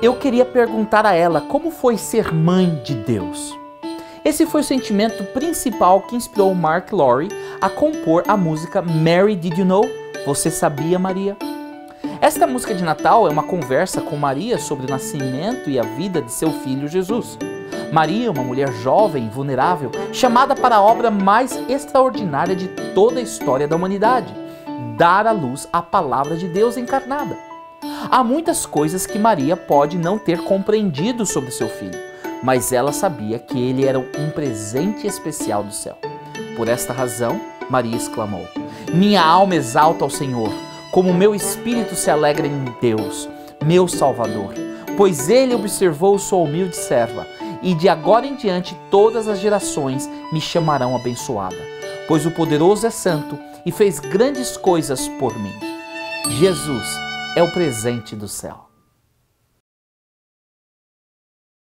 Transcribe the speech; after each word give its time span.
eu 0.00 0.14
queria 0.16 0.44
perguntar 0.44 1.04
a 1.04 1.14
ela 1.14 1.40
como 1.40 1.70
foi 1.70 1.98
ser 1.98 2.32
mãe 2.32 2.80
de 2.84 2.94
Deus. 2.94 3.58
Esse 4.24 4.46
foi 4.46 4.60
o 4.60 4.64
sentimento 4.64 5.24
principal 5.32 6.02
que 6.02 6.14
inspirou 6.14 6.54
Mark 6.54 6.92
Lowry 6.92 7.28
a 7.60 7.68
compor 7.68 8.24
a 8.28 8.36
música 8.36 8.82
Mary 8.82 9.34
Did 9.34 9.58
You 9.58 9.64
Know? 9.64 9.84
Você 10.26 10.50
sabia, 10.50 10.98
Maria? 10.98 11.36
Esta 12.20 12.46
música 12.46 12.74
de 12.74 12.82
Natal 12.82 13.26
é 13.26 13.30
uma 13.30 13.44
conversa 13.44 14.00
com 14.00 14.16
Maria 14.16 14.58
sobre 14.58 14.86
o 14.86 14.90
nascimento 14.90 15.70
e 15.70 15.78
a 15.78 15.82
vida 15.82 16.20
de 16.20 16.32
seu 16.32 16.52
filho 16.52 16.88
Jesus. 16.88 17.38
Maria, 17.92 18.30
uma 18.30 18.42
mulher 18.42 18.70
jovem 18.82 19.26
e 19.26 19.30
vulnerável, 19.30 19.90
chamada 20.12 20.54
para 20.54 20.76
a 20.76 20.82
obra 20.82 21.10
mais 21.10 21.58
extraordinária 21.68 22.54
de 22.54 22.68
toda 22.94 23.18
a 23.18 23.22
história 23.22 23.66
da 23.66 23.76
humanidade 23.76 24.34
dar 24.98 25.28
à 25.28 25.30
luz 25.30 25.68
a 25.72 25.80
palavra 25.80 26.36
de 26.36 26.48
Deus 26.48 26.76
encarnada. 26.76 27.47
Há 28.10 28.24
muitas 28.24 28.66
coisas 28.66 29.06
que 29.06 29.18
Maria 29.18 29.56
pode 29.56 29.98
não 29.98 30.18
ter 30.18 30.42
compreendido 30.42 31.24
sobre 31.24 31.50
seu 31.50 31.68
filho, 31.68 31.98
mas 32.42 32.72
ela 32.72 32.92
sabia 32.92 33.38
que 33.38 33.58
ele 33.58 33.84
era 33.84 33.98
um 33.98 34.30
presente 34.34 35.06
especial 35.06 35.62
do 35.62 35.72
céu. 35.72 35.96
Por 36.56 36.68
esta 36.68 36.92
razão, 36.92 37.40
Maria 37.70 37.96
exclamou: 37.96 38.46
Minha 38.92 39.22
alma 39.22 39.54
exalta 39.54 40.04
ao 40.04 40.10
Senhor, 40.10 40.50
como 40.90 41.14
meu 41.14 41.34
espírito 41.34 41.94
se 41.94 42.10
alegra 42.10 42.46
em 42.46 42.64
Deus, 42.80 43.28
meu 43.64 43.86
Salvador, 43.86 44.54
pois 44.96 45.28
ele 45.28 45.54
observou 45.54 46.18
sua 46.18 46.38
humilde 46.38 46.74
serva, 46.74 47.26
e 47.62 47.74
de 47.74 47.88
agora 47.88 48.26
em 48.26 48.34
diante 48.34 48.76
todas 48.90 49.28
as 49.28 49.38
gerações 49.38 50.08
me 50.32 50.40
chamarão 50.40 50.96
abençoada, 50.96 51.58
pois 52.08 52.26
o 52.26 52.30
poderoso 52.30 52.86
é 52.86 52.90
santo 52.90 53.38
e 53.64 53.70
fez 53.70 54.00
grandes 54.00 54.56
coisas 54.56 55.06
por 55.06 55.38
mim. 55.38 55.54
Jesus 56.28 57.07
é 57.38 57.42
o 57.42 57.52
presente 57.52 58.16
do 58.16 58.26
céu. 58.26 58.67